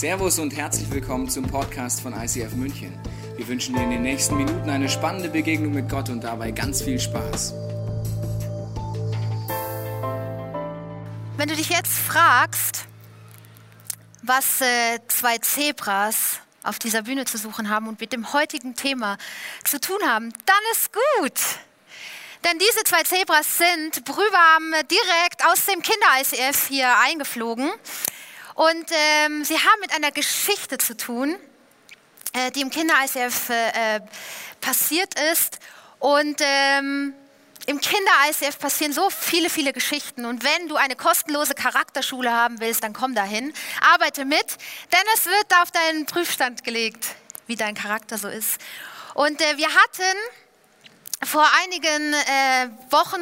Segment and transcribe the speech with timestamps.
[0.00, 2.98] Servus und herzlich willkommen zum Podcast von ICF München.
[3.36, 6.80] Wir wünschen dir in den nächsten Minuten eine spannende Begegnung mit Gott und dabei ganz
[6.80, 7.52] viel Spaß.
[11.36, 12.86] Wenn du dich jetzt fragst,
[14.22, 19.18] was äh, zwei Zebras auf dieser Bühne zu suchen haben und mit dem heutigen Thema
[19.64, 21.40] zu tun haben, dann ist gut.
[22.44, 27.70] Denn diese zwei Zebras sind brühwarm direkt aus dem Kinder-ICF hier eingeflogen.
[28.60, 31.34] Und ähm, sie haben mit einer Geschichte zu tun,
[32.34, 34.00] äh, die im Kinder-ICF äh,
[34.60, 35.60] passiert ist.
[35.98, 37.14] Und ähm,
[37.64, 40.26] im Kinder-ICF passieren so viele, viele Geschichten.
[40.26, 43.54] Und wenn du eine kostenlose Charakterschule haben willst, dann komm dahin,
[43.94, 44.58] arbeite mit,
[44.92, 47.14] denn es wird auf deinen Prüfstand gelegt,
[47.46, 48.60] wie dein Charakter so ist.
[49.14, 50.18] Und äh, wir hatten
[51.22, 53.20] vor einigen äh, Wochen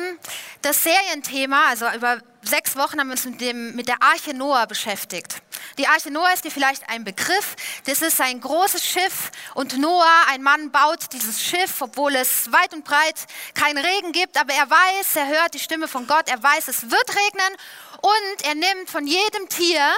[0.62, 4.66] das Serienthema, also über sechs Wochen haben wir uns mit, dem, mit der Arche Noah
[4.66, 5.42] beschäftigt.
[5.76, 7.56] Die Arche Noah ist dir vielleicht ein Begriff.
[7.86, 12.72] Das ist ein großes Schiff und Noah, ein Mann, baut dieses Schiff, obwohl es weit
[12.72, 14.38] und breit keinen Regen gibt.
[14.38, 17.56] Aber er weiß, er hört die Stimme von Gott, er weiß, es wird regnen
[18.00, 19.92] und er nimmt von jedem Tier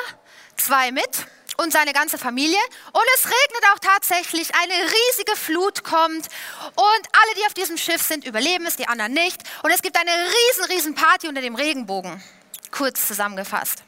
[0.57, 1.27] zwei mit
[1.61, 2.59] und seine ganze Familie.
[2.93, 6.27] Und es regnet auch tatsächlich, eine riesige Flut kommt
[6.75, 9.41] und alle, die auf diesem Schiff sind, überleben es, die anderen nicht.
[9.63, 12.23] Und es gibt eine riesen, riesen Party unter dem Regenbogen.
[12.71, 13.83] Kurz zusammengefasst.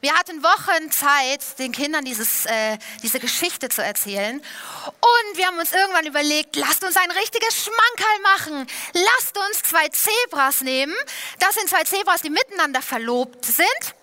[0.00, 4.36] Wir hatten Wochen Zeit, den Kindern dieses, äh, diese Geschichte zu erzählen.
[4.36, 8.66] Und wir haben uns irgendwann überlegt, lasst uns ein richtiges Schmankerl machen.
[8.92, 10.94] Lasst uns zwei Zebras nehmen.
[11.38, 13.94] Das sind zwei Zebras, die miteinander verlobt sind.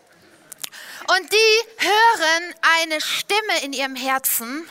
[1.07, 4.69] Und die hören eine Stimme in ihrem Herzen,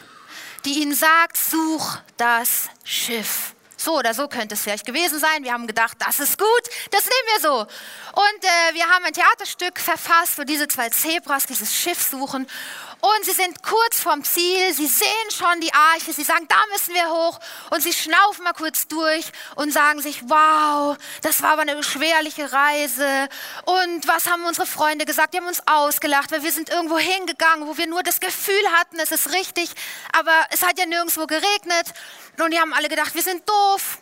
[0.64, 3.54] die ihnen sagt, such das Schiff.
[3.76, 5.42] So oder so könnte es vielleicht gewesen sein.
[5.42, 7.60] Wir haben gedacht, das ist gut, das nehmen wir so.
[7.60, 12.46] Und äh, wir haben ein Theaterstück verfasst, wo diese zwei Zebras dieses Schiff suchen.
[13.00, 16.94] Und sie sind kurz vorm Ziel, sie sehen schon die Arche, sie sagen, da müssen
[16.94, 17.40] wir hoch.
[17.70, 19.24] Und sie schnaufen mal kurz durch
[19.56, 23.28] und sagen sich, wow, das war aber eine beschwerliche Reise.
[23.64, 25.32] Und was haben unsere Freunde gesagt?
[25.32, 28.98] Die haben uns ausgelacht, weil wir sind irgendwo hingegangen, wo wir nur das Gefühl hatten,
[28.98, 29.70] es ist richtig,
[30.12, 31.86] aber es hat ja nirgendwo geregnet.
[32.38, 33.98] Und die haben alle gedacht, wir sind doof.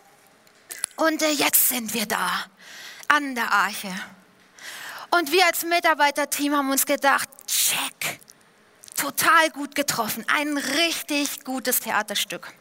[0.97, 2.47] Und äh, jetzt sind wir da,
[3.06, 3.92] an der Arche.
[5.10, 7.28] Und wir als Mitarbeiterteam haben uns gedacht,
[8.98, 10.25] total gut getroffen.
[10.28, 12.53] Ein richtig gutes Theaterstück.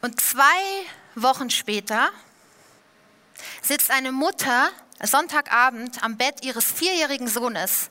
[0.00, 0.44] Und zwei
[1.14, 2.10] Wochen später
[3.62, 4.70] sitzt eine Mutter
[5.02, 7.90] Sonntagabend am Bett ihres vierjährigen Sohnes,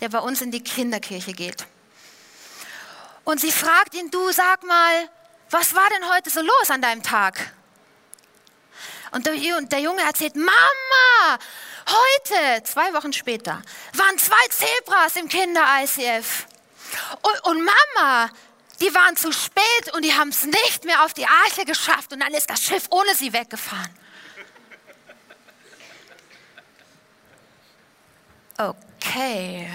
[0.00, 1.66] der bei uns in die Kinderkirche geht.
[3.24, 5.08] Und sie fragt ihn, du sag mal,
[5.50, 7.54] was war denn heute so los an deinem Tag?
[9.14, 9.34] Und der,
[9.80, 11.38] Junge erzählt, Mama,
[11.86, 16.46] Heute, zwei Wochen später, waren zwei Zebras im Kinder-ICF.
[17.22, 18.30] Und, und Mama,
[18.80, 22.20] die waren zu spät und die haben es nicht mehr auf die Arche geschafft und
[22.20, 23.90] dann ist das Schiff ohne sie weggefahren.
[28.56, 29.70] Okay.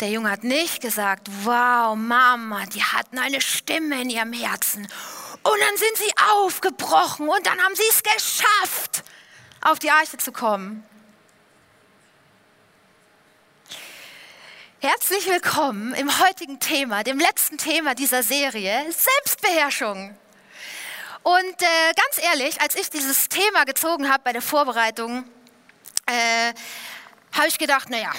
[0.00, 4.86] Der Junge hat nicht gesagt, wow, Mama, die hatten eine Stimme in ihrem Herzen.
[5.44, 9.04] Und dann sind sie aufgebrochen und dann haben sie es geschafft
[9.60, 10.82] auf die Arche zu kommen.
[14.80, 20.16] Herzlich willkommen im heutigen Thema, dem letzten Thema dieser Serie, Selbstbeherrschung.
[21.22, 25.24] Und äh, ganz ehrlich, als ich dieses Thema gezogen habe bei der Vorbereitung,
[26.06, 26.54] äh,
[27.32, 28.12] habe ich gedacht, naja,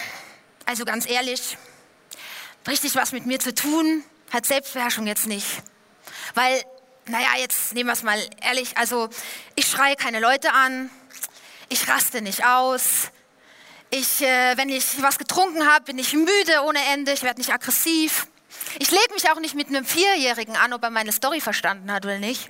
[0.67, 1.57] also ganz ehrlich,
[2.67, 5.47] richtig was mit mir zu tun hat Selbstbeherrschung jetzt nicht.
[6.35, 6.63] Weil,
[7.07, 9.09] naja, jetzt nehmen wir es mal ehrlich, also
[9.55, 10.89] ich schreie keine Leute an,
[11.69, 13.11] ich raste nicht aus.
[13.91, 17.13] Ich, äh, wenn ich was getrunken habe, bin ich müde ohne Ende.
[17.13, 18.27] Ich werde nicht aggressiv.
[18.79, 22.05] Ich lege mich auch nicht mit einem Vierjährigen an, ob er meine Story verstanden hat
[22.05, 22.47] oder nicht.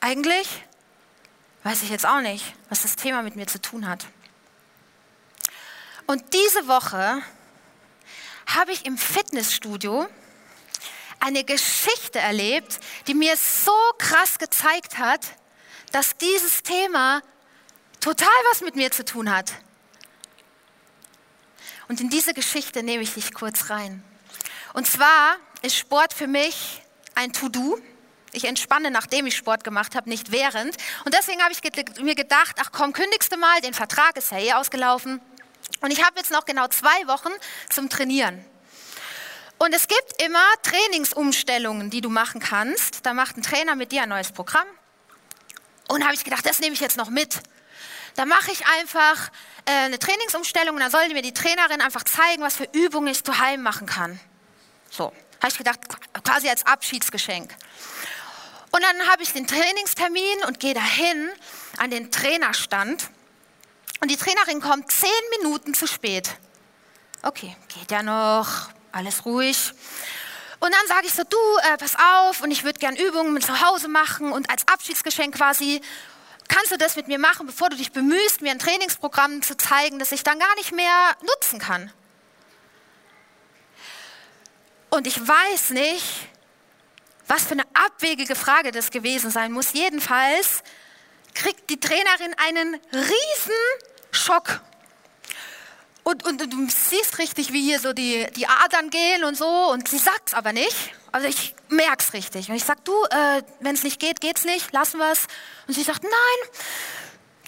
[0.00, 0.48] Eigentlich
[1.62, 4.06] weiß ich jetzt auch nicht, was das Thema mit mir zu tun hat.
[6.06, 7.22] Und diese Woche
[8.46, 10.08] habe ich im Fitnessstudio
[11.20, 15.20] eine Geschichte erlebt, die mir so krass gezeigt hat,
[15.92, 17.22] dass dieses Thema
[18.00, 19.52] total was mit mir zu tun hat.
[21.88, 24.02] Und in diese Geschichte nehme ich dich kurz rein.
[24.72, 26.82] Und zwar ist Sport für mich
[27.14, 27.78] ein To-Do.
[28.32, 30.76] Ich entspanne, nachdem ich Sport gemacht habe, nicht während.
[31.04, 31.60] Und deswegen habe ich
[32.00, 35.20] mir gedacht, ach komm, kündigst du mal, den Vertrag ist ja eh ausgelaufen.
[35.80, 37.30] Und ich habe jetzt noch genau zwei Wochen
[37.68, 38.44] zum Trainieren.
[39.62, 43.04] Und es gibt immer Trainingsumstellungen, die du machen kannst.
[43.04, 44.66] Da macht ein Trainer mit dir ein neues Programm.
[45.86, 47.40] Und habe ich gedacht, das nehme ich jetzt noch mit.
[48.16, 49.30] da mache ich einfach
[49.66, 53.22] äh, eine Trainingsumstellung und dann soll mir die Trainerin einfach zeigen, was für Übungen ich
[53.22, 54.18] zu Heim machen kann.
[54.90, 55.12] So,
[55.42, 55.80] habe ich gedacht,
[56.24, 57.54] quasi als Abschiedsgeschenk.
[58.70, 61.28] Und dann habe ich den Trainingstermin und gehe dahin
[61.76, 63.10] an den Trainerstand.
[64.00, 66.30] Und die Trainerin kommt zehn Minuten zu spät.
[67.22, 69.72] Okay, geht ja noch, alles ruhig.
[70.60, 73.44] Und dann sage ich so, du, äh, pass auf, und ich würde gern Übungen mit
[73.44, 75.80] zu Hause machen und als Abschiedsgeschenk quasi,
[76.48, 79.98] kannst du das mit mir machen, bevor du dich bemühst, mir ein Trainingsprogramm zu zeigen,
[79.98, 81.90] das ich dann gar nicht mehr nutzen kann.
[84.90, 86.04] Und ich weiß nicht,
[87.26, 89.72] was für eine abwegige Frage das gewesen sein muss.
[89.72, 90.62] Jedenfalls
[91.34, 93.54] kriegt die Trainerin einen riesen
[94.10, 94.60] Schock.
[96.02, 99.46] Und, und, und, du siehst richtig, wie hier so die, die Adern gehen und so.
[99.70, 100.92] Und sie sagt es aber nicht.
[101.12, 102.48] Also ich merke es richtig.
[102.48, 105.26] Und ich sage, du, äh, wenn es nicht geht, geht's nicht, lassen wir es.
[105.66, 106.50] Und sie sagt, nein,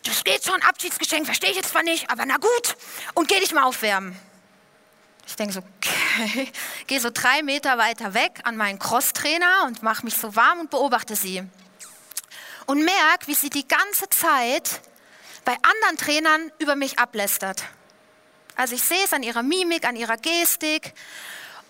[0.05, 2.77] das geht schon, Abschiedsgeschenk, verstehe ich jetzt zwar nicht, aber na gut.
[3.15, 4.19] Und geh dich mal aufwärmen.
[5.27, 6.53] Ich denke so, okay,
[6.87, 10.71] gehe so drei Meter weiter weg an meinen Crosstrainer und mache mich so warm und
[10.71, 11.43] beobachte sie.
[12.67, 14.81] Und merke, wie sie die ganze Zeit
[15.45, 17.65] bei anderen Trainern über mich ablästert.
[18.57, 20.93] Also ich sehe es an ihrer Mimik, an ihrer Gestik.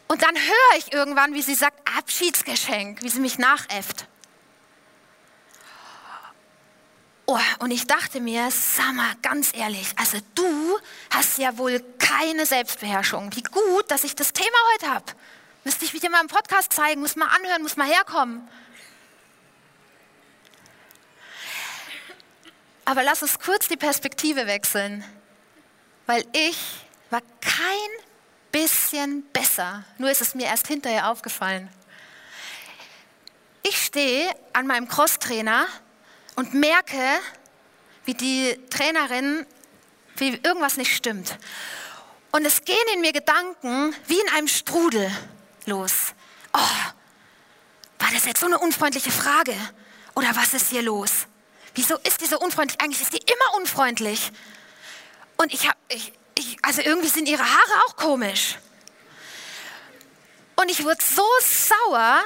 [0.09, 4.07] Und dann höre ich irgendwann, wie sie sagt, Abschiedsgeschenk, wie sie mich nachäfft.
[7.25, 10.79] Oh, und ich dachte mir, sag mal, ganz ehrlich, also du
[11.11, 13.35] hast ja wohl keine Selbstbeherrschung.
[13.35, 15.07] Wie gut, dass ich das Thema heute habe.
[15.65, 18.47] Müsste ich dir mal im Podcast zeigen, muss mal anhören, muss mal herkommen.
[22.85, 25.05] Aber lass uns kurz die Perspektive wechseln,
[26.07, 26.59] weil ich
[27.11, 27.91] war kein
[28.51, 31.69] bisschen besser, nur ist es mir erst hinterher aufgefallen.
[33.63, 35.67] Ich stehe an meinem Crosstrainer
[36.37, 37.21] und merke,
[38.05, 39.47] wie die Trainerin,
[40.17, 41.39] wie irgendwas nicht stimmt.
[42.33, 45.11] Und es gehen in mir Gedanken wie in einem Strudel
[45.67, 46.15] los.
[46.53, 46.59] Oh,
[47.99, 49.55] war das jetzt so eine unfreundliche Frage?
[50.15, 51.27] Oder was ist hier los?
[51.75, 52.81] Wieso ist die so unfreundlich?
[52.81, 54.33] Eigentlich ist die immer unfreundlich.
[55.43, 58.59] Und ich habe, ich, ich, also irgendwie sind ihre Haare auch komisch.
[60.55, 62.23] Und ich wurde so sauer,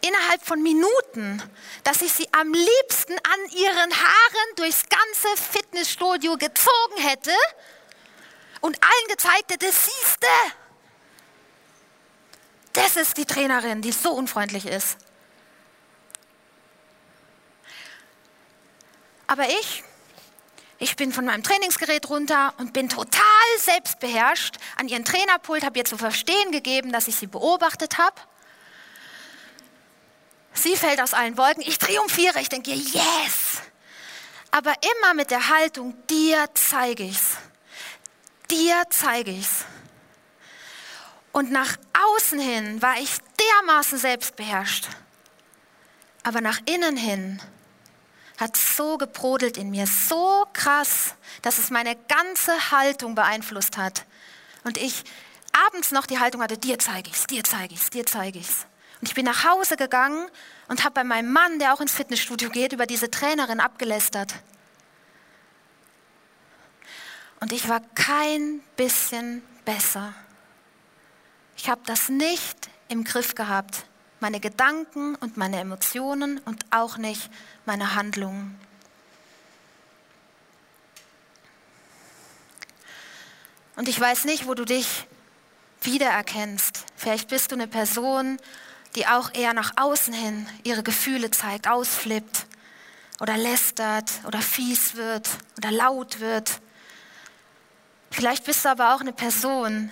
[0.00, 1.42] innerhalb von Minuten,
[1.84, 7.34] dass ich sie am liebsten an ihren Haaren durchs ganze Fitnessstudio gezogen hätte
[8.62, 10.26] und allen gezeigt hätte, siehste,
[12.72, 14.96] das ist die Trainerin, die so unfreundlich ist.
[19.26, 19.84] Aber ich,
[20.78, 23.20] ich bin von meinem Trainingsgerät runter und bin total
[23.58, 28.20] selbstbeherrscht an ihren Trainerpult, habe ihr zu verstehen gegeben, dass ich sie beobachtet habe
[30.56, 31.62] Sie fällt aus allen Wolken.
[31.62, 32.40] Ich triumphiere.
[32.40, 33.62] Ich denke, yes.
[34.50, 37.36] Aber immer mit der Haltung, dir zeige ich's.
[38.50, 39.64] Dir zeige ich's.
[41.32, 44.88] Und nach außen hin war ich dermaßen selbstbeherrscht.
[46.22, 47.40] Aber nach innen hin
[48.38, 54.04] hat so gebrodelt in mir, so krass, dass es meine ganze Haltung beeinflusst hat.
[54.64, 55.04] Und ich
[55.66, 58.66] abends noch die Haltung hatte, dir zeige ich's, dir zeige ich's, dir zeige ich's.
[59.00, 60.28] Und ich bin nach Hause gegangen
[60.68, 64.34] und habe bei meinem Mann, der auch ins Fitnessstudio geht, über diese Trainerin abgelästert.
[67.40, 70.14] Und ich war kein bisschen besser.
[71.56, 73.84] Ich habe das nicht im Griff gehabt,
[74.20, 77.30] meine Gedanken und meine Emotionen und auch nicht
[77.64, 78.58] meine Handlungen.
[83.76, 85.06] Und ich weiß nicht, wo du dich
[85.82, 86.84] wiedererkennst.
[86.96, 88.38] Vielleicht bist du eine Person,
[88.94, 92.46] die auch eher nach außen hin ihre Gefühle zeigt, ausflippt
[93.20, 96.60] oder lästert oder fies wird oder laut wird.
[98.10, 99.90] Vielleicht bist du aber auch eine Person,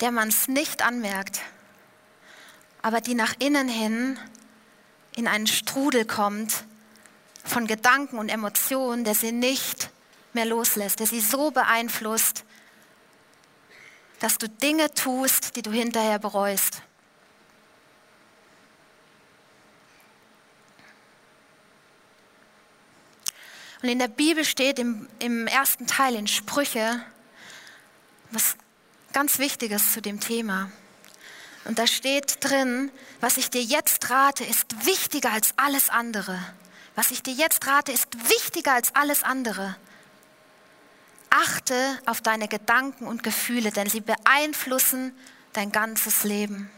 [0.00, 1.40] der man es nicht anmerkt,
[2.82, 4.18] aber die nach innen hin
[5.14, 6.64] in einen Strudel kommt
[7.44, 9.90] von Gedanken und Emotionen, der sie nicht
[10.32, 12.44] mehr loslässt, der sie so beeinflusst,
[14.20, 16.82] dass du Dinge tust, die du hinterher bereust.
[23.82, 27.00] Und in der Bibel steht im, im ersten Teil in Sprüche
[28.32, 28.56] was
[29.12, 30.70] ganz Wichtiges zu dem Thema.
[31.66, 36.38] Und da steht drin, was ich dir jetzt rate, ist wichtiger als alles andere.
[36.94, 39.76] Was ich dir jetzt rate, ist wichtiger als alles andere.
[41.28, 45.12] Achte auf deine Gedanken und Gefühle, denn sie beeinflussen
[45.52, 46.70] dein ganzes Leben.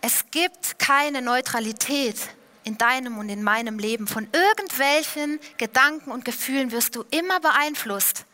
[0.00, 2.16] Es gibt keine Neutralität
[2.64, 4.06] in deinem und in meinem Leben.
[4.08, 8.26] Von irgendwelchen Gedanken und Gefühlen wirst du immer beeinflusst.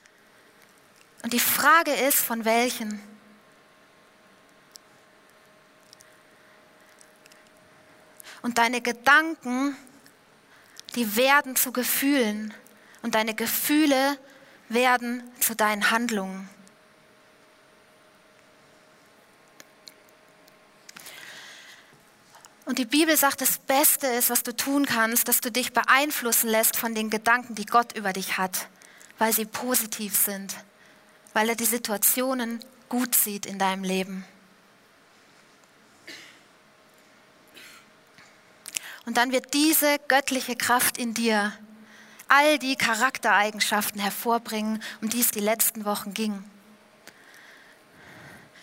[1.23, 3.01] Und die Frage ist, von welchen?
[8.43, 9.77] Und deine Gedanken,
[10.95, 12.55] die werden zu Gefühlen.
[13.03, 14.19] Und deine Gefühle
[14.69, 16.49] werden zu deinen Handlungen.
[22.71, 26.49] Und die Bibel sagt, das Beste ist, was du tun kannst, dass du dich beeinflussen
[26.49, 28.69] lässt von den Gedanken, die Gott über dich hat,
[29.19, 30.55] weil sie positiv sind,
[31.33, 34.25] weil er die Situationen gut sieht in deinem Leben.
[39.07, 41.53] Und dann wird diese göttliche Kraft in dir
[42.29, 46.45] all die Charaktereigenschaften hervorbringen, um die es die letzten Wochen ging.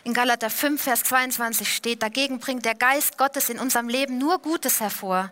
[0.06, 4.40] In Galater 5, Vers 22 steht, dagegen bringt der Geist Gottes in unserem Leben nur
[4.40, 5.30] Gutes hervor.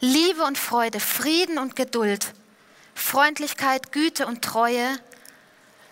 [0.00, 2.34] Liebe und Freude, Frieden und Geduld,
[2.94, 4.98] Freundlichkeit, Güte und Treue,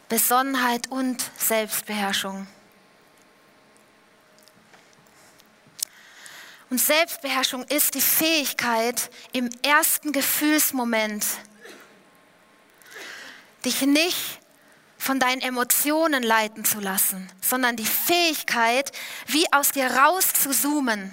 [0.09, 2.47] Besonnenheit und Selbstbeherrschung.
[6.71, 11.25] Und Selbstbeherrschung ist die Fähigkeit, im ersten Gefühlsmoment
[13.65, 14.41] dich nicht
[14.99, 18.91] von deinen Emotionen leiten zu lassen, sondern die Fähigkeit,
[19.27, 21.13] wie aus dir raus zu zoomen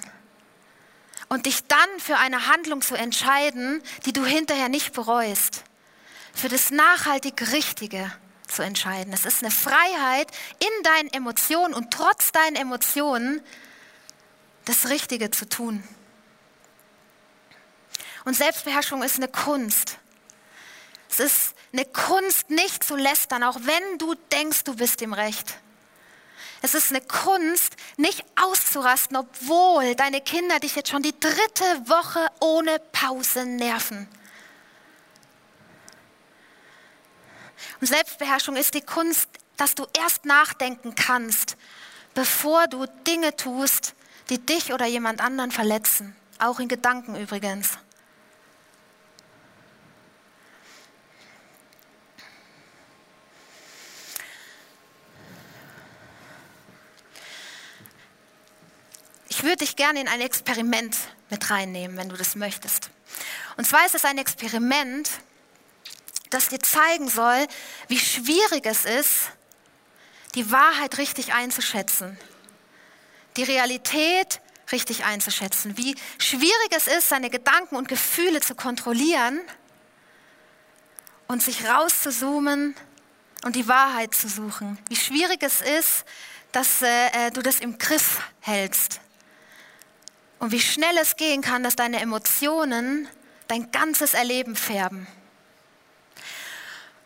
[1.30, 5.64] und dich dann für eine Handlung zu entscheiden, die du hinterher nicht bereust,
[6.34, 8.12] für das nachhaltig Richtige
[8.52, 9.14] zu entscheiden.
[9.14, 10.28] Es ist eine Freiheit
[10.60, 13.42] in deinen Emotionen und trotz deinen Emotionen
[14.66, 15.84] das Richtige zu tun.
[18.26, 19.98] Und Selbstbeherrschung ist eine Kunst.
[21.10, 25.58] Es ist eine Kunst, nicht zu lästern, auch wenn du denkst, du bist im Recht.
[26.62, 32.28] Es ist eine Kunst, nicht auszurasten, obwohl deine Kinder dich jetzt schon die dritte Woche
[32.40, 34.08] ohne Pause nerven.
[37.80, 41.58] Und Selbstbeherrschung ist die Kunst, dass du erst nachdenken kannst,
[42.14, 43.94] bevor du Dinge tust,
[44.30, 46.16] die dich oder jemand anderen verletzen.
[46.40, 47.78] Auch in Gedanken übrigens.
[59.30, 60.96] Ich würde dich gerne in ein Experiment
[61.32, 62.92] mit reinnehmen, wenn du das möchtest.
[63.58, 65.10] Und zwar ist es ein Experiment,
[66.34, 67.48] das dir zeigen soll,
[67.88, 69.32] wie schwierig es ist,
[70.36, 72.18] die Wahrheit richtig einzuschätzen,
[73.38, 79.42] die Realität richtig einzuschätzen, wie schwierig es ist, seine Gedanken und Gefühle zu kontrollieren
[81.28, 82.76] und sich rauszuzoomen
[83.44, 86.06] und die Wahrheit zu suchen, wie schwierig es ist,
[86.52, 89.02] dass äh, äh du das im Griff hältst,
[90.42, 93.08] und wie schnell es gehen kann, dass deine Emotionen
[93.48, 95.06] dein ganzes Erleben färben.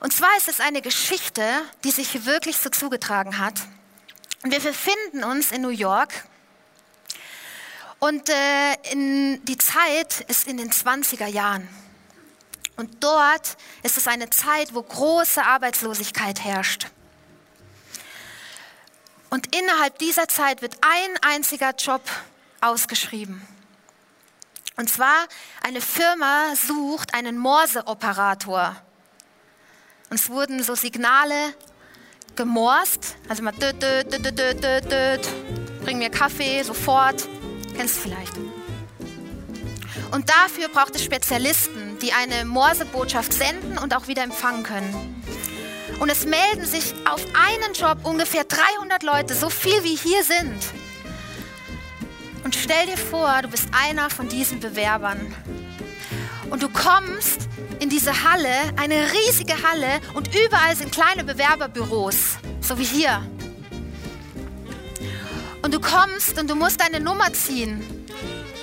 [0.05, 3.55] Und zwar ist es eine Geschichte, die sich wirklich so zugetragen hat.
[4.43, 6.25] Wir befinden uns in New York.
[7.97, 11.67] Und äh, in, die Zeit ist in den 20er Jahren.
[12.75, 16.85] Und dort ist es eine Zeit, wo große Arbeitslosigkeit herrscht.
[19.31, 22.03] Und innerhalb dieser Zeit wird ein einziger Job
[22.61, 23.41] ausgeschrieben.
[24.77, 25.25] Und zwar,
[25.63, 28.79] eine Firma sucht einen Morse-Operator.
[30.09, 31.53] Und es wurden so Signale
[32.35, 35.27] gemorst, also mal död, död, död, död, död, död,
[35.83, 37.27] bring mir Kaffee, sofort,
[37.75, 38.33] kennst du vielleicht.
[40.11, 45.23] Und dafür braucht es Spezialisten, die eine Morse-Botschaft senden und auch wieder empfangen können.
[45.99, 50.59] Und es melden sich auf einen Job ungefähr 300 Leute, so viel wie hier sind.
[52.43, 55.33] Und stell dir vor, du bist einer von diesen Bewerbern.
[56.49, 57.49] Und du kommst
[57.79, 63.21] in diese Halle, eine riesige Halle, und überall sind kleine Bewerberbüros, so wie hier.
[65.61, 67.83] Und du kommst und du musst deine Nummer ziehen,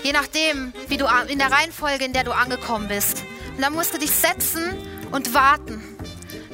[0.03, 3.25] je nachdem, wie du in der Reihenfolge, in der du angekommen bist.
[3.57, 4.62] Und dann musst du dich setzen
[5.11, 5.83] und warten,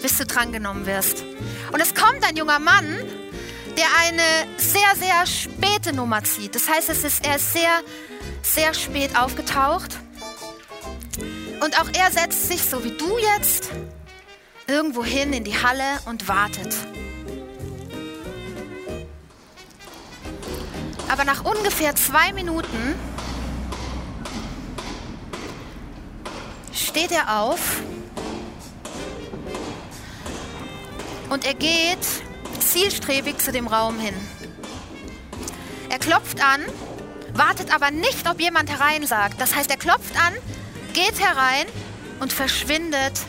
[0.00, 1.24] bis du drangenommen wirst.
[1.72, 2.98] Und es kommt ein junger Mann
[3.78, 6.54] der eine sehr, sehr späte Nummer zieht.
[6.54, 7.80] Das heißt, es ist, er ist sehr,
[8.42, 9.96] sehr spät aufgetaucht.
[11.60, 13.70] Und auch er setzt sich, so wie du jetzt,
[14.66, 16.74] irgendwo hin in die Halle und wartet.
[21.08, 22.94] Aber nach ungefähr zwei Minuten
[26.72, 27.80] steht er auf
[31.30, 31.98] und er geht
[32.60, 34.14] zielstrebig zu dem Raum hin.
[35.90, 36.60] Er klopft an,
[37.32, 39.40] wartet aber nicht, ob jemand herein sagt.
[39.40, 40.34] Das heißt, er klopft an,
[40.98, 41.66] geht herein
[42.18, 43.20] und verschwindet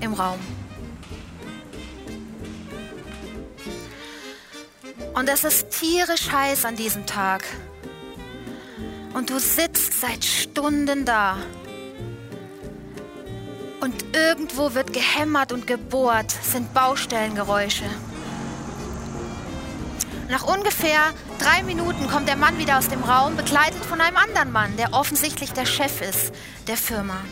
[0.00, 0.38] im Raum.
[5.14, 7.44] Und es ist tierisch heiß an diesem Tag.
[9.14, 11.38] Und du sitzt seit Stunden da.
[13.80, 17.86] Und irgendwo wird gehämmert und gebohrt, sind Baustellengeräusche.
[20.32, 24.50] Nach ungefähr drei Minuten kommt der Mann wieder aus dem Raum, begleitet von einem anderen
[24.50, 26.32] Mann, der offensichtlich der Chef ist
[26.66, 27.22] der Firma.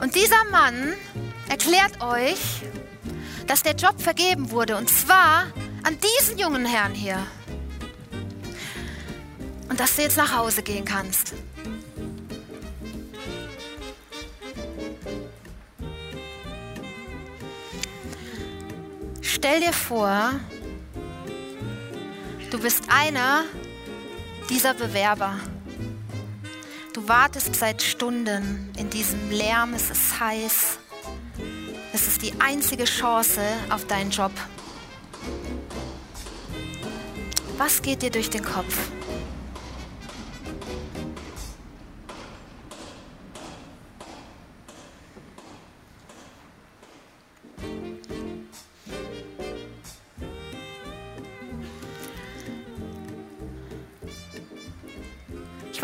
[0.00, 0.94] Und dieser Mann
[1.48, 2.62] erklärt euch,
[3.48, 4.76] dass der Job vergeben wurde.
[4.76, 5.46] Und zwar
[5.82, 7.26] an diesen jungen Herrn hier.
[9.68, 11.34] Und dass du jetzt nach Hause gehen kannst.
[19.46, 20.32] Stell dir vor,
[22.50, 23.44] du bist einer
[24.50, 25.38] dieser Bewerber.
[26.92, 30.80] Du wartest seit Stunden in diesem Lärm, es ist heiß.
[31.92, 34.32] Es ist die einzige Chance auf deinen Job.
[37.56, 38.76] Was geht dir durch den Kopf?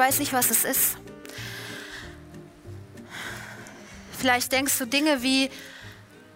[0.03, 0.97] Weiß nicht, was es ist.
[4.19, 5.49] Vielleicht denkst du Dinge wie,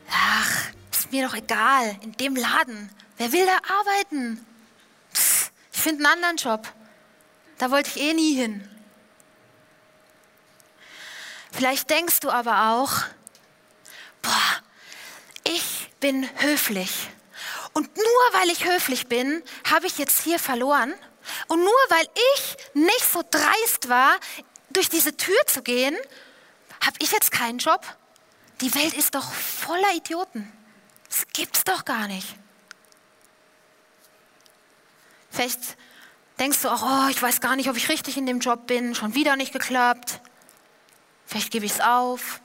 [0.09, 4.47] ach, ist mir doch egal, in dem Laden, wer will da arbeiten?
[5.13, 6.73] Pff, ich finde einen anderen Job.
[7.59, 8.69] Da wollte ich eh nie hin.
[11.51, 12.93] Vielleicht denkst du aber auch,
[14.23, 14.63] boah,
[15.43, 17.09] ich bin höflich.
[17.73, 20.95] Und nur weil ich höflich bin, habe ich jetzt hier verloren.
[21.49, 24.19] Und nur weil ich nicht so dreist war,
[24.71, 25.97] durch diese Tür zu gehen,
[26.85, 27.85] habe ich jetzt keinen Job.
[28.61, 30.53] Die Welt ist doch voller Idioten.
[31.09, 32.37] Das gibt's doch gar nicht.
[35.31, 35.61] Vielleicht
[36.39, 38.95] denkst du auch, oh, ich weiß gar nicht, ob ich richtig in dem Job bin,
[38.95, 40.21] schon wieder nicht geklappt.
[41.27, 42.41] Vielleicht gebe ich es auf.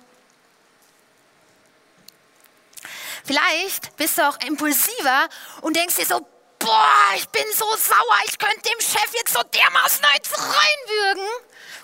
[3.24, 5.30] Vielleicht bist du auch impulsiver
[5.62, 6.28] und denkst dir so,
[6.62, 11.28] boah, ich bin so sauer, ich könnte dem Chef jetzt so dermaßen eins reinwürgen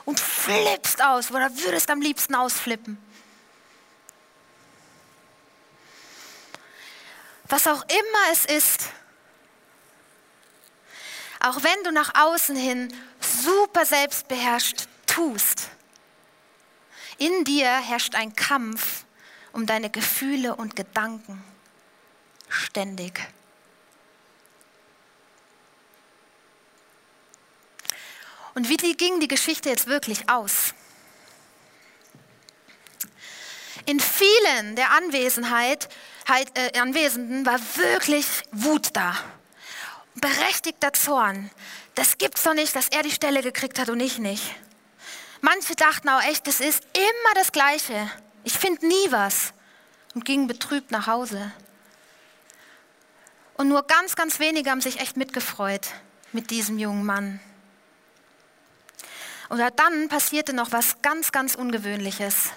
[0.05, 2.97] und flippst aus oder würdest am liebsten ausflippen.
[7.49, 8.89] Was auch immer es ist,
[11.39, 15.69] auch wenn du nach außen hin super selbstbeherrscht tust,
[17.17, 19.05] in dir herrscht ein Kampf
[19.53, 21.43] um deine Gefühle und Gedanken
[22.49, 23.19] ständig.
[28.57, 30.73] Und wie ging die Geschichte jetzt wirklich aus?
[33.85, 35.87] In vielen der Anwesenheit,
[36.55, 39.15] äh, Anwesenden war wirklich Wut da.
[40.15, 41.51] Berechtigter Zorn.
[41.93, 44.55] Das gibt's doch nicht, dass er die Stelle gekriegt hat und ich nicht.
[45.41, 48.09] Manche dachten auch echt, das ist immer das Gleiche.
[48.43, 49.53] Ich finde nie was.
[50.15, 51.51] Und gingen betrübt nach Hause.
[53.53, 55.89] Und nur ganz, ganz wenige haben sich echt mitgefreut
[56.31, 57.39] mit diesem jungen Mann.
[59.49, 62.51] Und dann passierte noch was ganz, ganz Ungewöhnliches.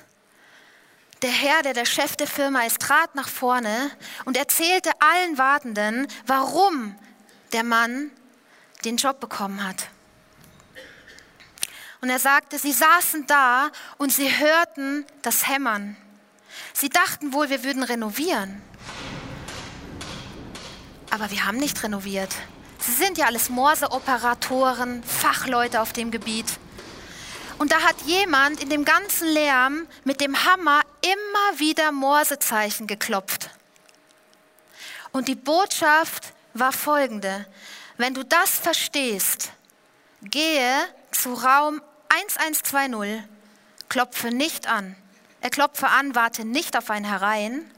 [1.23, 3.91] Der Herr, der der Chef der Firma ist, trat nach vorne
[4.25, 6.97] und erzählte allen Wartenden, warum
[7.53, 8.11] der Mann
[8.85, 9.89] den Job bekommen hat.
[12.01, 15.97] Und er sagte, sie saßen da und sie hörten das Hämmern.
[16.73, 18.63] Sie dachten wohl, wir würden renovieren.
[21.11, 22.35] Aber wir haben nicht renoviert.
[22.79, 26.47] Sie sind ja alles Morseoperatoren, Fachleute auf dem Gebiet.
[27.61, 33.51] Und da hat jemand in dem ganzen Lärm mit dem Hammer immer wieder Morsezeichen geklopft.
[35.13, 37.45] Und die Botschaft war folgende.
[37.99, 39.53] Wenn du das verstehst,
[40.23, 40.73] gehe
[41.11, 43.29] zu Raum 1120,
[43.91, 44.97] klopfe nicht an.
[45.43, 47.71] Er klopfe an, warte nicht auf einen herein.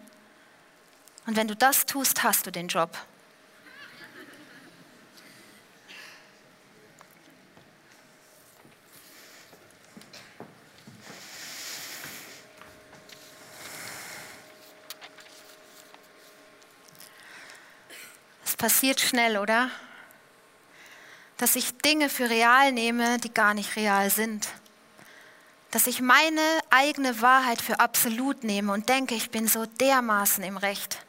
[1.27, 2.97] Und wenn du das tust, hast du den Job.
[18.63, 19.71] Passiert schnell, oder?
[21.37, 24.47] Dass ich Dinge für real nehme, die gar nicht real sind.
[25.73, 30.57] Dass ich meine eigene Wahrheit für absolut nehme und denke, ich bin so dermaßen im
[30.57, 31.05] Recht.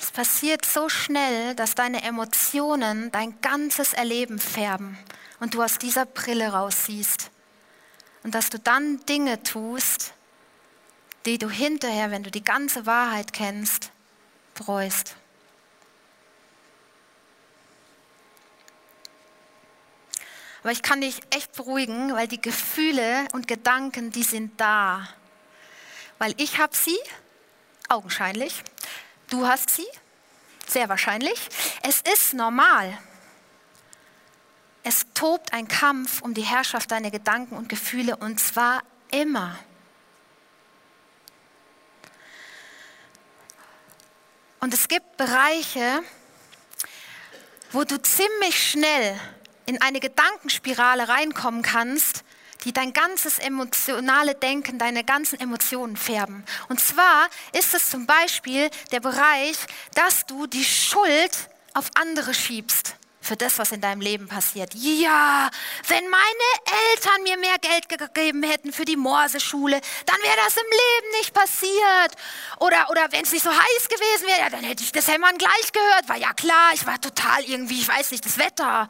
[0.00, 4.96] es passiert so schnell, dass deine Emotionen dein ganzes Erleben färben
[5.40, 7.32] und du aus dieser Brille raussiehst.
[8.22, 10.12] Und dass du dann Dinge tust,
[11.26, 13.90] die du hinterher, wenn du die ganze Wahrheit kennst,
[14.58, 15.16] bereust.
[20.62, 25.08] Aber ich kann dich echt beruhigen, weil die Gefühle und Gedanken, die sind da.
[26.18, 26.98] Weil ich habe sie,
[27.88, 28.62] augenscheinlich.
[29.30, 29.86] Du hast sie,
[30.66, 31.48] sehr wahrscheinlich.
[31.82, 32.98] Es ist normal.
[34.82, 39.58] Es tobt ein Kampf um die Herrschaft deiner Gedanken und Gefühle und zwar immer.
[44.60, 46.02] Und es gibt Bereiche,
[47.70, 49.18] wo du ziemlich schnell
[49.66, 52.24] in eine Gedankenspirale reinkommen kannst,
[52.64, 56.44] die dein ganzes emotionale Denken, deine ganzen Emotionen färben.
[56.68, 59.56] Und zwar ist es zum Beispiel der Bereich,
[59.94, 62.96] dass du die Schuld auf andere schiebst
[63.28, 64.74] für das, was in deinem Leben passiert.
[64.74, 65.50] Ja,
[65.86, 66.48] wenn meine
[66.90, 71.34] Eltern mir mehr Geld gegeben hätten für die Morseschule, dann wäre das im Leben nicht
[71.34, 72.16] passiert.
[72.58, 75.36] Oder, oder wenn es nicht so heiß gewesen wäre, ja, dann hätte ich das Hämmern
[75.36, 76.08] gleich gehört.
[76.08, 78.88] War ja klar, ich war total irgendwie, ich weiß nicht, das Wetter.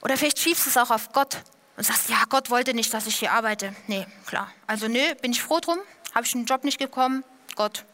[0.00, 1.36] Oder vielleicht schiebst du es auch auf Gott
[1.76, 3.76] und sagst, ja, Gott wollte nicht, dass ich hier arbeite.
[3.86, 4.50] Nee, klar.
[4.66, 5.78] Also nö, bin ich froh drum,
[6.14, 7.22] habe ich einen Job nicht bekommen,
[7.54, 7.84] Gott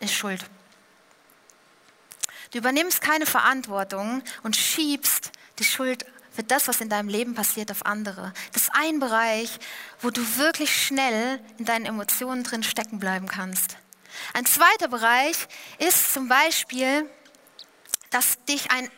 [0.00, 0.44] ist schuld.
[2.50, 6.04] Du übernimmst keine Verantwortung und schiebst die Schuld
[6.36, 8.32] für das, was in deinem Leben passiert, auf andere.
[8.52, 9.58] Das ist ein Bereich,
[10.02, 13.76] wo du wirklich schnell in deinen Emotionen drin stecken bleiben kannst.
[14.34, 15.36] Ein zweiter Bereich
[15.78, 17.08] ist zum Beispiel,
[18.10, 18.90] dass dich ein,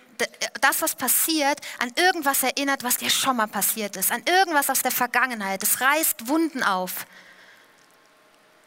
[0.60, 4.82] das, was passiert, an irgendwas erinnert, was dir schon mal passiert ist, an irgendwas aus
[4.82, 5.62] der Vergangenheit.
[5.62, 7.06] Es reißt Wunden auf.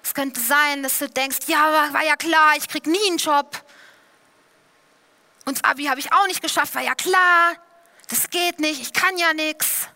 [0.04, 3.64] Es könnte sein, dass du denkst, ja, war ja klar, ich krieg nie einen Job.
[5.46, 7.56] Und das Abi habe ich auch nicht geschafft, war ja klar,
[8.10, 9.88] das geht nicht, ich kann ja nichts.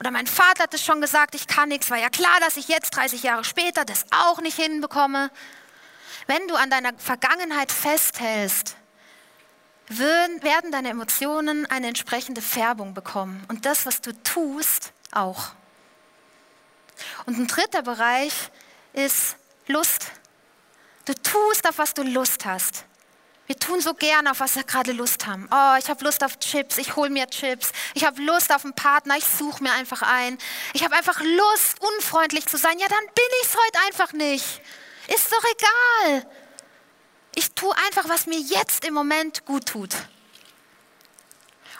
[0.00, 2.68] Oder mein Vater hat es schon gesagt, ich kann nichts, war ja klar, dass ich
[2.68, 5.30] jetzt 30 Jahre später das auch nicht hinbekomme.
[6.26, 8.76] Wenn du an deiner Vergangenheit festhältst,
[9.88, 13.44] werden deine Emotionen eine entsprechende Färbung bekommen.
[13.48, 15.52] Und das, was du tust, auch.
[17.26, 18.50] Und ein dritter Bereich
[18.92, 20.10] ist Lust.
[21.06, 22.84] Du tust, auf was du Lust hast.
[23.48, 25.48] Wir tun so gerne, auf was wir gerade Lust haben.
[25.50, 27.72] Oh, ich habe Lust auf Chips, ich hole mir Chips.
[27.94, 30.36] Ich habe Lust auf einen Partner, ich suche mir einfach ein.
[30.74, 32.78] Ich habe einfach Lust, unfreundlich zu sein.
[32.78, 34.60] Ja, dann bin ich es heute einfach nicht.
[35.06, 36.30] Ist doch egal.
[37.36, 39.94] Ich tue einfach, was mir jetzt im Moment gut tut.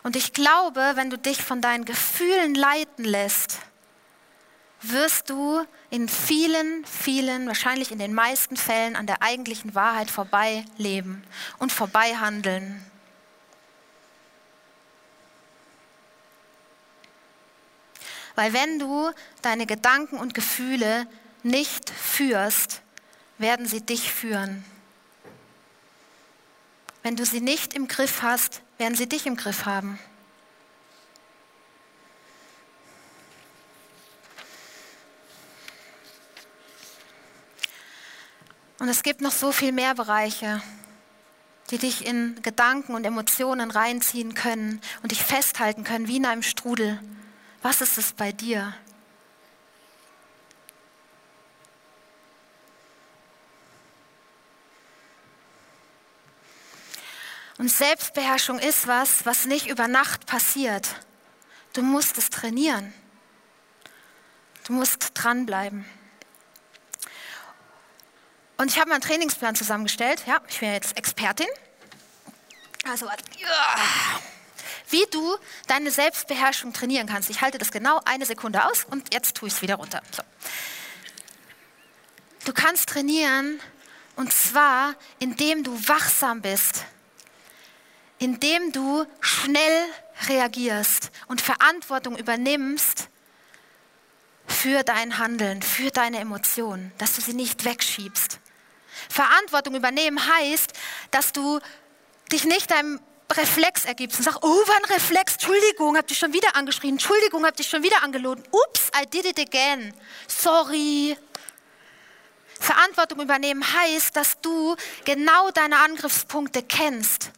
[0.02, 3.58] Und ich glaube, wenn du dich von deinen Gefühlen leiten lässt,
[4.80, 10.64] wirst du in vielen, vielen, wahrscheinlich in den meisten Fällen an der eigentlichen Wahrheit vorbei
[10.76, 11.22] leben
[11.58, 12.84] und vorbei handeln.
[18.36, 19.10] Weil wenn du
[19.42, 21.08] deine Gedanken und Gefühle
[21.42, 22.82] nicht führst,
[23.38, 24.64] werden sie dich führen.
[27.02, 29.98] Wenn du sie nicht im Griff hast, werden sie dich im Griff haben.
[38.78, 40.62] Und es gibt noch so viel mehr Bereiche,
[41.70, 46.42] die dich in Gedanken und Emotionen reinziehen können und dich festhalten können wie in einem
[46.42, 47.00] Strudel.
[47.60, 48.74] Was ist es bei dir?
[57.58, 60.94] Und Selbstbeherrschung ist was, was nicht über Nacht passiert.
[61.72, 62.94] Du musst es trainieren.
[64.64, 65.84] Du musst dranbleiben.
[68.58, 70.22] Und ich habe mal einen Trainingsplan zusammengestellt.
[70.26, 71.46] Ja, ich bin jetzt Expertin.
[72.90, 73.08] Also,
[74.90, 77.30] wie du deine Selbstbeherrschung trainieren kannst.
[77.30, 80.02] Ich halte das genau eine Sekunde aus und jetzt tue ich es wieder runter.
[80.10, 80.22] So.
[82.46, 83.60] Du kannst trainieren
[84.16, 86.84] und zwar, indem du wachsam bist,
[88.18, 89.84] indem du schnell
[90.28, 93.08] reagierst und Verantwortung übernimmst
[94.46, 98.40] für dein Handeln, für deine Emotionen, dass du sie nicht wegschiebst.
[99.08, 100.72] Verantwortung übernehmen heißt,
[101.10, 101.60] dass du
[102.30, 103.00] dich nicht deinem
[103.32, 107.44] Reflex ergibst und sagst, oh, war ein Reflex, Entschuldigung, hab dich schon wieder angeschrien, Entschuldigung,
[107.44, 109.92] hab dich schon wieder angelogen, ups, I did it again,
[110.26, 111.16] sorry.
[112.58, 117.30] Verantwortung übernehmen heißt, dass du genau deine Angriffspunkte kennst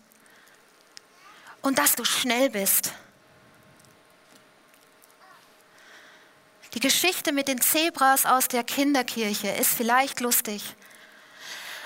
[1.61, 2.93] und dass du schnell bist.
[6.75, 10.63] Die Geschichte mit den Zebras aus der Kinderkirche ist vielleicht lustig,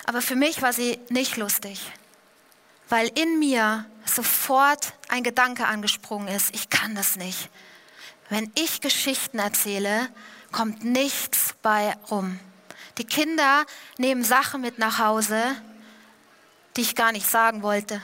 [0.05, 1.81] Aber für mich war sie nicht lustig,
[2.89, 7.49] weil in mir sofort ein Gedanke angesprungen ist, ich kann das nicht.
[8.29, 10.09] Wenn ich Geschichten erzähle,
[10.53, 12.39] kommt nichts bei rum.
[12.99, 13.65] Die Kinder
[13.99, 15.43] nehmen Sachen mit nach Hause,
[16.77, 18.01] die ich gar nicht sagen wollte.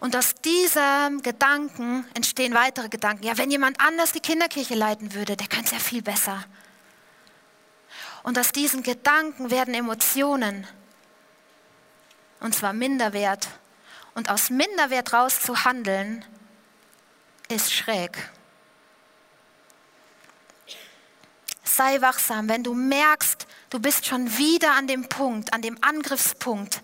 [0.00, 3.24] Und aus diesem Gedanken entstehen weitere Gedanken.
[3.24, 6.44] Ja, wenn jemand anders die Kinderkirche leiten würde, der könnte es ja viel besser.
[8.22, 10.66] Und aus diesen Gedanken werden Emotionen.
[12.40, 13.48] Und zwar Minderwert.
[14.14, 16.24] Und aus Minderwert raus zu handeln,
[17.48, 18.30] ist schräg.
[21.64, 26.82] Sei wachsam, wenn du merkst, du bist schon wieder an dem Punkt, an dem Angriffspunkt.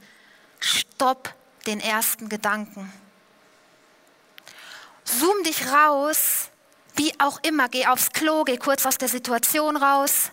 [0.60, 1.34] Stopp
[1.66, 2.90] den ersten Gedanken.
[5.04, 6.50] Zoom dich raus,
[6.96, 10.32] wie auch immer, geh aufs Klo, geh kurz aus der Situation raus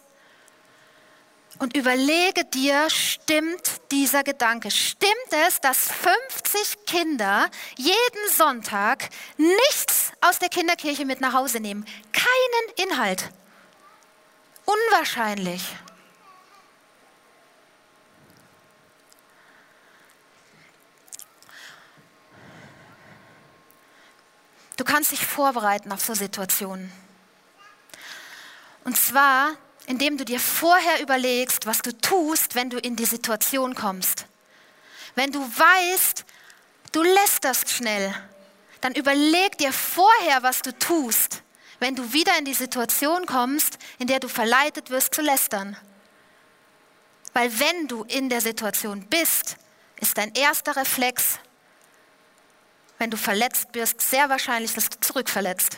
[1.60, 4.72] und überlege dir, stimmt dieser Gedanke?
[4.72, 5.12] Stimmt
[5.48, 11.86] es, dass 50 Kinder jeden Sonntag nichts aus der Kinderkirche mit nach Hause nehmen?
[12.12, 13.30] Keinen Inhalt.
[14.66, 15.62] Unwahrscheinlich.
[24.78, 26.92] Du kannst dich vorbereiten auf so Situationen.
[28.84, 29.56] Und zwar
[29.88, 34.26] indem du dir vorher überlegst, was du tust, wenn du in die Situation kommst.
[35.16, 36.26] Wenn du weißt,
[36.92, 38.14] du lästerst schnell,
[38.82, 41.42] dann überleg dir vorher, was du tust,
[41.80, 45.78] wenn du wieder in die Situation kommst, in der du verleitet wirst zu lästern.
[47.34, 49.58] Weil wenn du in der Situation bist,
[50.00, 51.40] ist dein erster Reflex,
[52.98, 55.78] wenn du verletzt wirst, sehr wahrscheinlich, dass du zurückverletzt.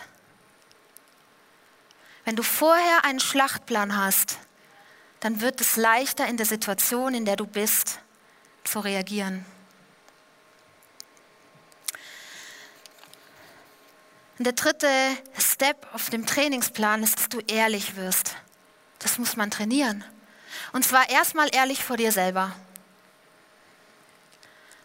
[2.28, 4.38] Wenn du vorher einen Schlachtplan hast,
[5.22, 8.00] dann wird es leichter in der Situation, in der du bist,
[8.66, 9.46] zu reagieren.
[14.38, 14.90] Und der dritte
[15.40, 18.36] Step auf dem Trainingsplan ist, dass du ehrlich wirst.
[19.00, 20.04] Das muss man trainieren.
[20.74, 22.54] Und zwar erstmal ehrlich vor dir selber.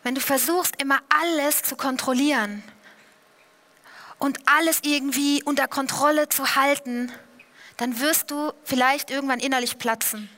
[0.05, 2.63] Wenn du versuchst, immer alles zu kontrollieren
[4.21, 7.11] und alles irgendwie unter Kontrolle zu halten,
[7.77, 10.29] dann wirst du vielleicht irgendwann innerlich platzen.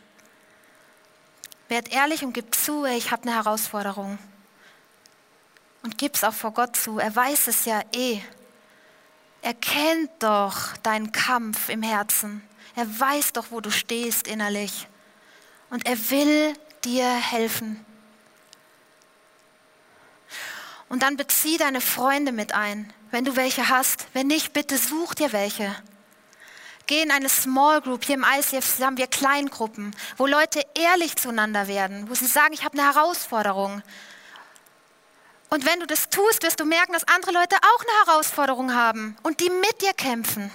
[1.68, 4.18] Werd ehrlich und gib zu, ich habe eine Herausforderung.
[5.83, 6.99] Und gib es auch vor Gott zu.
[6.99, 8.20] Er weiß es ja eh.
[9.42, 12.42] Er kennt doch deinen Kampf im Herzen.
[12.77, 14.88] Er weiß doch, wo du stehst innerlich.
[15.70, 17.85] Und er will dir helfen.
[20.88, 24.07] Und dann bezieh deine Freunde mit ein, wenn du welche hast.
[24.12, 25.75] Wenn nicht, bitte such dir welche.
[26.87, 28.05] Geh in eine Small Group.
[28.05, 32.64] Hier im ICF haben wir Kleingruppen, wo Leute ehrlich zueinander werden, wo sie sagen, ich
[32.64, 33.83] habe eine Herausforderung.
[35.49, 39.16] Und wenn du das tust, wirst du merken, dass andere Leute auch eine Herausforderung haben
[39.23, 40.51] und die mit dir kämpfen.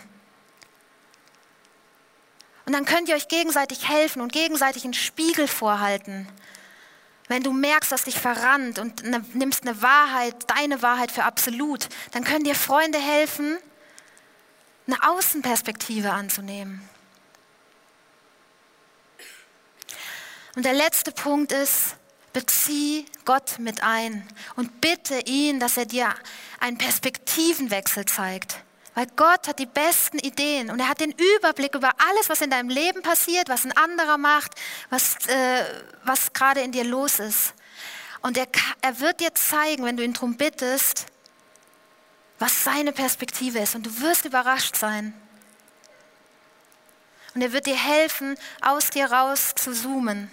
[2.65, 6.27] Und dann könnt ihr euch gegenseitig helfen und gegenseitig einen Spiegel vorhalten.
[7.27, 11.89] Wenn du merkst, dass dich verrannt und ne, nimmst eine Wahrheit, deine Wahrheit für absolut,
[12.11, 13.57] dann können dir Freunde helfen,
[14.91, 16.87] eine Außenperspektive anzunehmen.
[20.55, 21.95] Und der letzte Punkt ist,
[22.33, 26.13] bezieh Gott mit ein und bitte ihn, dass er dir
[26.59, 28.57] einen Perspektivenwechsel zeigt.
[28.95, 32.49] Weil Gott hat die besten Ideen und er hat den Überblick über alles, was in
[32.49, 34.51] deinem Leben passiert, was ein anderer macht,
[34.89, 35.63] was, äh,
[36.03, 37.53] was gerade in dir los ist.
[38.21, 38.47] Und er,
[38.81, 41.05] er wird dir zeigen, wenn du ihn darum bittest,
[42.39, 43.75] was seine Perspektive ist.
[43.75, 45.13] Und du wirst überrascht sein.
[47.35, 50.31] Und er wird dir helfen, aus dir raus zu zoomen.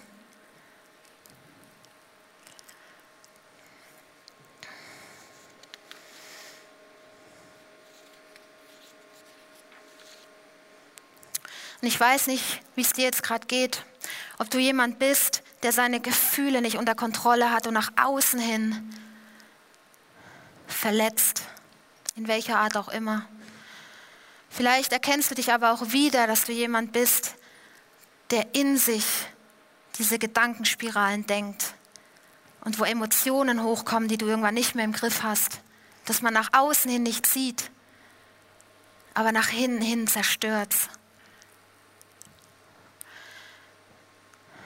[11.81, 13.83] Und ich weiß nicht, wie es dir jetzt gerade geht.
[14.39, 18.93] Ob du jemand bist, der seine Gefühle nicht unter Kontrolle hat und nach außen hin
[20.65, 21.43] verletzt
[22.17, 23.25] in welcher Art auch immer.
[24.49, 27.35] Vielleicht erkennst du dich aber auch wieder, dass du jemand bist,
[28.31, 29.05] der in sich
[29.97, 31.73] diese Gedankenspiralen denkt
[32.61, 35.59] und wo Emotionen hochkommen, die du irgendwann nicht mehr im Griff hast,
[36.05, 37.69] dass man nach außen hin nicht sieht,
[39.13, 40.73] aber nach innen hin zerstört.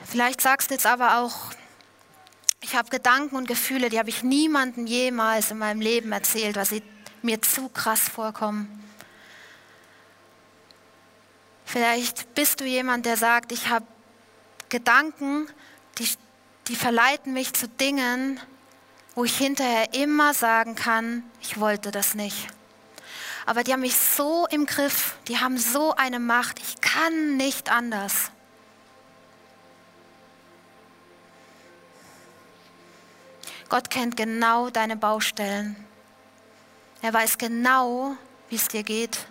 [0.05, 1.51] Vielleicht sagst du jetzt aber auch,
[2.61, 6.69] ich habe Gedanken und Gefühle, die habe ich niemandem jemals in meinem Leben erzählt, was
[6.69, 6.83] sie
[7.23, 8.81] mir zu krass vorkommen.
[11.65, 13.85] Vielleicht bist du jemand, der sagt, ich habe
[14.69, 15.47] Gedanken,
[15.97, 16.09] die,
[16.67, 18.39] die verleiten mich zu Dingen,
[19.15, 22.47] wo ich hinterher immer sagen kann, ich wollte das nicht.
[23.45, 27.71] Aber die haben mich so im Griff, die haben so eine Macht, ich kann nicht
[27.71, 28.31] anders.
[33.69, 35.77] Gott kennt genau deine Baustellen.
[37.01, 38.15] Er weiß genau,
[38.49, 39.25] wie es dir geht.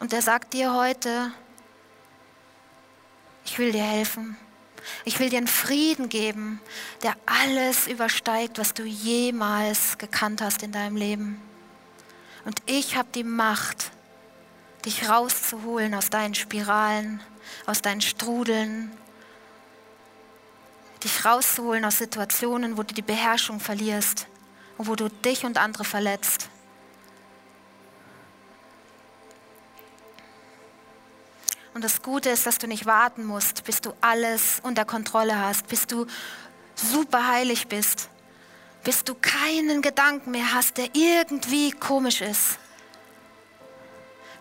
[0.00, 1.30] Und er sagt dir heute,
[3.44, 4.36] ich will dir helfen.
[5.04, 6.60] Ich will dir einen Frieden geben,
[7.02, 11.40] der alles übersteigt, was du jemals gekannt hast in deinem Leben.
[12.44, 13.90] Und ich habe die Macht,
[14.84, 17.20] dich rauszuholen aus deinen Spiralen,
[17.66, 18.92] aus deinen Strudeln,
[21.02, 24.26] dich rauszuholen aus Situationen, wo du die Beherrschung verlierst
[24.78, 26.48] und wo du dich und andere verletzt.
[31.74, 35.66] Und das Gute ist, dass du nicht warten musst, bis du alles unter Kontrolle hast,
[35.66, 36.06] bis du
[36.74, 38.08] super heilig bist,
[38.82, 42.58] bis du keinen Gedanken mehr hast, der irgendwie komisch ist.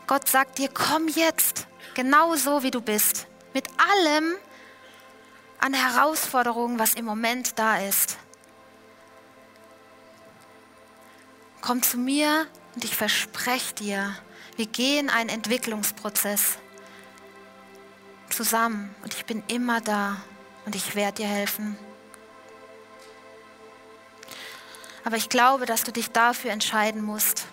[0.08, 4.36] Gott sagt dir, komm jetzt, genau so wie du bist, mit allem
[5.60, 8.18] an Herausforderungen, was im Moment da ist.
[11.66, 14.16] Komm zu mir und ich verspreche dir,
[14.56, 16.60] wir gehen einen Entwicklungsprozess
[18.30, 20.18] zusammen und ich bin immer da
[20.68, 21.76] und ich werde dir helfen.
[25.06, 27.48] Aber ich glaube, dass du dich dafür entscheiden musst.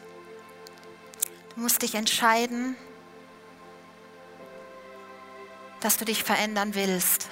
[1.55, 2.77] Du musst dich entscheiden,
[5.81, 7.31] dass du dich verändern willst.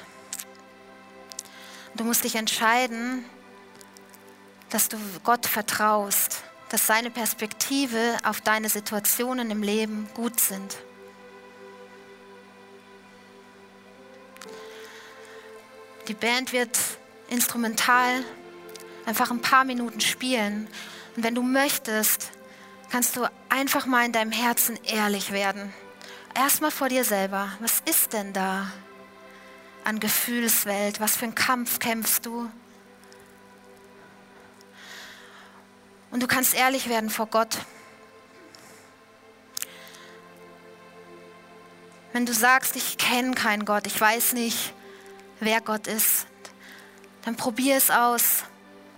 [1.94, 3.26] Du musst dich entscheiden,
[4.70, 6.39] dass du Gott vertraust,
[6.70, 10.78] dass seine Perspektive auf deine Situationen im Leben gut sind.
[16.08, 16.78] Die Band wird
[17.28, 18.24] instrumental
[19.04, 20.68] einfach ein paar Minuten spielen.
[21.16, 22.30] Und wenn du möchtest,
[22.90, 25.72] kannst du einfach mal in deinem Herzen ehrlich werden.
[26.34, 27.52] Erstmal vor dir selber.
[27.60, 28.70] Was ist denn da
[29.84, 31.00] an Gefühlswelt?
[31.00, 32.48] Was für einen Kampf kämpfst du?
[36.10, 37.58] Und du kannst ehrlich werden vor Gott.
[42.12, 44.74] Wenn du sagst, ich kenne keinen Gott, ich weiß nicht,
[45.38, 46.26] wer Gott ist,
[47.24, 48.44] dann probier es aus.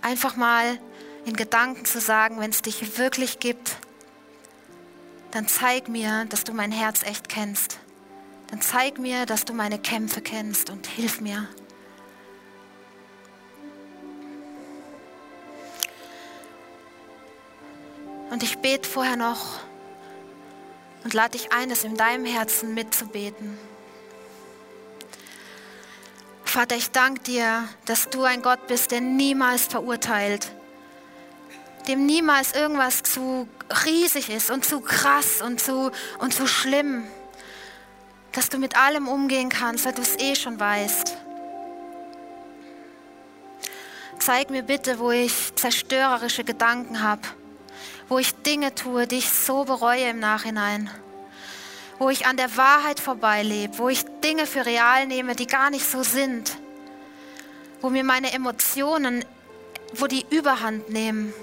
[0.01, 0.79] Einfach mal
[1.25, 3.77] in Gedanken zu sagen, wenn es dich wirklich gibt,
[5.31, 7.79] dann zeig mir, dass du mein Herz echt kennst.
[8.47, 11.47] Dann zeig mir, dass du meine Kämpfe kennst und hilf mir.
[18.33, 19.59] Und ich bete vorher noch
[21.03, 23.59] und lade dich ein, es in deinem Herzen mitzubeten.
[26.43, 30.51] Vater, ich danke dir, dass du ein Gott bist, der niemals verurteilt,
[31.87, 33.47] dem niemals irgendwas zu
[33.85, 37.03] riesig ist und zu krass und zu, und zu schlimm,
[38.31, 41.15] dass du mit allem umgehen kannst, weil du es eh schon weißt.
[44.17, 47.21] Zeig mir bitte, wo ich zerstörerische Gedanken habe,
[48.09, 50.89] wo ich Dinge tue, die ich so bereue im Nachhinein.
[51.99, 55.89] Wo ich an der Wahrheit vorbeilebe, wo ich Dinge für real nehme, die gar nicht
[55.89, 56.57] so sind,
[57.81, 59.23] wo mir meine Emotionen,
[59.93, 61.33] wo die Überhand nehmen.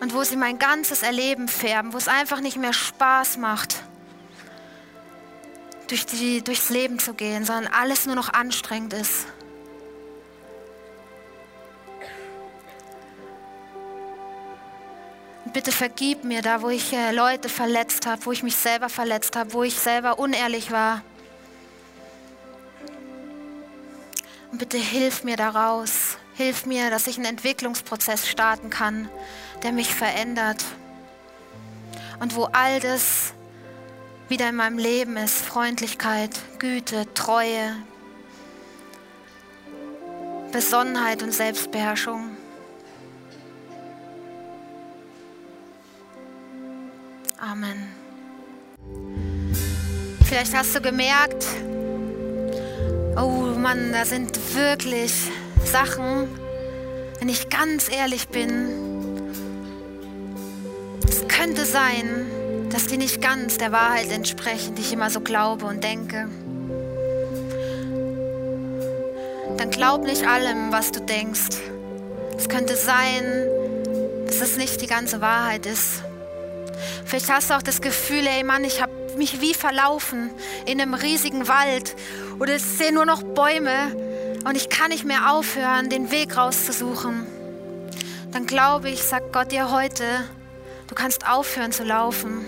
[0.00, 3.82] Und wo sie mein ganzes Erleben färben, wo es einfach nicht mehr Spaß macht,
[5.88, 9.26] durch die, durchs Leben zu gehen, sondern alles nur noch anstrengend ist.
[15.52, 19.36] Bitte vergib mir da, wo ich äh, Leute verletzt habe, wo ich mich selber verletzt
[19.36, 21.02] habe, wo ich selber unehrlich war.
[24.52, 26.18] Und bitte hilf mir daraus.
[26.34, 29.08] Hilf mir, dass ich einen Entwicklungsprozess starten kann,
[29.62, 30.64] der mich verändert.
[32.18, 33.34] Und wo all das
[34.28, 37.76] wieder in meinem Leben ist, Freundlichkeit, Güte, Treue,
[40.52, 42.36] Besonnenheit und Selbstbeherrschung.
[47.50, 47.88] Amen.
[50.24, 51.44] Vielleicht hast du gemerkt,
[53.16, 55.12] oh Mann, da sind wirklich
[55.64, 56.28] Sachen,
[57.18, 58.68] wenn ich ganz ehrlich bin,
[61.08, 62.26] es könnte sein,
[62.70, 66.28] dass die nicht ganz der Wahrheit entsprechen, die ich immer so glaube und denke.
[69.56, 71.58] Dann glaub nicht allem, was du denkst.
[72.38, 73.24] Es könnte sein,
[74.28, 76.04] dass es nicht die ganze Wahrheit ist.
[77.10, 80.30] Vielleicht hast du auch das Gefühl, ey Mann, ich habe mich wie verlaufen
[80.64, 81.96] in einem riesigen Wald
[82.38, 83.96] oder ich sehe nur noch Bäume
[84.44, 87.26] und ich kann nicht mehr aufhören, den Weg rauszusuchen,
[88.30, 90.04] dann glaube ich, sagt Gott dir heute,
[90.86, 92.44] du kannst aufhören zu laufen,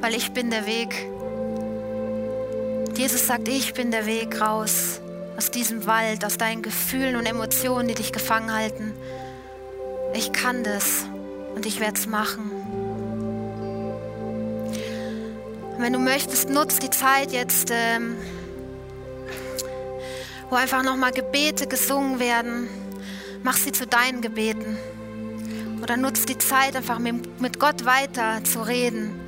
[0.00, 1.06] weil ich bin der Weg.
[2.96, 5.00] Jesus sagt, ich bin der Weg raus
[5.36, 8.92] aus diesem Wald, aus deinen Gefühlen und Emotionen, die dich gefangen halten.
[10.14, 11.04] Ich kann das
[11.54, 12.57] und ich werde es machen.
[15.78, 18.16] Und wenn du möchtest, nutzt die Zeit jetzt, ähm,
[20.50, 22.68] wo einfach nochmal Gebete gesungen werden.
[23.44, 24.76] Mach sie zu deinen Gebeten.
[25.80, 29.20] Oder nutzt die Zeit, einfach mit Gott weiter zu reden,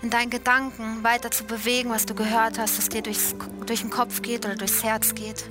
[0.00, 3.34] in deinen Gedanken weiter zu bewegen, was du gehört hast, was dir durchs,
[3.66, 5.50] durch den Kopf geht oder durchs Herz geht.